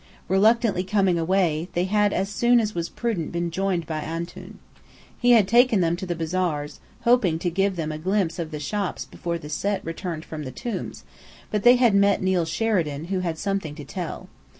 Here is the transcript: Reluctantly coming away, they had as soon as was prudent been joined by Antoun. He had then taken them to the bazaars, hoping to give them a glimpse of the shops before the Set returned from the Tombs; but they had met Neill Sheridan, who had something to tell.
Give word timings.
Reluctantly 0.27 0.83
coming 0.83 1.19
away, 1.19 1.69
they 1.73 1.83
had 1.83 2.11
as 2.11 2.27
soon 2.27 2.59
as 2.59 2.73
was 2.73 2.89
prudent 2.89 3.31
been 3.31 3.51
joined 3.51 3.85
by 3.85 3.99
Antoun. 4.01 4.57
He 5.19 5.33
had 5.33 5.45
then 5.45 5.51
taken 5.51 5.81
them 5.81 5.95
to 5.95 6.07
the 6.07 6.15
bazaars, 6.15 6.79
hoping 7.01 7.37
to 7.37 7.51
give 7.51 7.75
them 7.75 7.91
a 7.91 7.99
glimpse 7.99 8.39
of 8.39 8.49
the 8.49 8.59
shops 8.59 9.05
before 9.05 9.37
the 9.37 9.47
Set 9.47 9.85
returned 9.85 10.25
from 10.25 10.41
the 10.43 10.49
Tombs; 10.51 11.03
but 11.51 11.61
they 11.61 11.75
had 11.75 11.93
met 11.93 12.19
Neill 12.19 12.45
Sheridan, 12.45 13.09
who 13.09 13.19
had 13.19 13.37
something 13.37 13.75
to 13.75 13.85
tell. 13.85 14.27